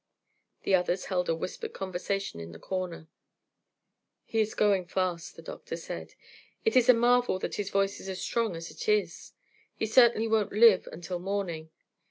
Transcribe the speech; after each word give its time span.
The 0.63 0.73
others 0.73 1.05
held 1.05 1.29
a 1.29 1.35
whispered 1.35 1.73
conversation 1.73 2.39
in 2.39 2.53
the 2.53 2.57
corner. 2.57 3.07
"He 4.25 4.39
is 4.39 4.55
going 4.55 4.87
fast," 4.87 5.35
the 5.35 5.43
doctor 5.43 5.77
said. 5.77 6.15
"It 6.65 6.75
is 6.75 6.89
a 6.89 6.95
marvel 6.95 7.37
that 7.37 7.53
his 7.53 7.69
voice 7.69 7.99
is 7.99 8.09
as 8.09 8.19
strong 8.19 8.55
as 8.55 8.71
it 8.71 8.89
is. 8.89 9.33
He 9.75 9.85
certainly 9.85 10.27
won't 10.27 10.53
live 10.53 10.87
till 11.03 11.19
morning. 11.19 11.69